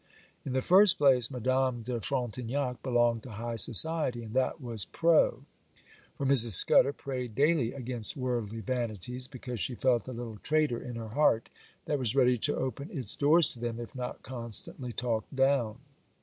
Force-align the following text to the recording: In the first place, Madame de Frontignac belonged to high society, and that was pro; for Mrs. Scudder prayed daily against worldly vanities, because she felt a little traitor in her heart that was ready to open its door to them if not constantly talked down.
In 0.43 0.53
the 0.53 0.63
first 0.63 0.97
place, 0.97 1.29
Madame 1.29 1.83
de 1.83 1.99
Frontignac 2.01 2.81
belonged 2.81 3.21
to 3.21 3.33
high 3.33 3.55
society, 3.57 4.23
and 4.23 4.33
that 4.33 4.59
was 4.59 4.83
pro; 4.85 5.43
for 6.17 6.25
Mrs. 6.25 6.53
Scudder 6.53 6.91
prayed 6.91 7.35
daily 7.35 7.71
against 7.73 8.17
worldly 8.17 8.61
vanities, 8.61 9.27
because 9.27 9.59
she 9.59 9.75
felt 9.75 10.07
a 10.07 10.11
little 10.13 10.37
traitor 10.37 10.79
in 10.81 10.95
her 10.95 11.09
heart 11.09 11.49
that 11.85 11.99
was 11.99 12.15
ready 12.15 12.39
to 12.39 12.55
open 12.55 12.89
its 12.89 13.15
door 13.15 13.43
to 13.43 13.59
them 13.59 13.79
if 13.79 13.93
not 13.93 14.23
constantly 14.23 14.91
talked 14.91 15.35
down. 15.35 15.77